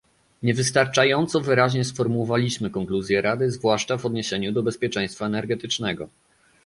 niewystarczająco 0.43 1.39
wyraźnie 1.41 1.85
sformułowaliśmy 1.85 2.69
konkluzje 2.69 3.21
Rady, 3.21 3.51
zwłaszcza 3.51 3.97
w 3.97 4.05
odniesieniu 4.05 4.51
do 4.51 4.63
bezpieczeństwa 4.63 5.25
energetycznego 5.25 6.07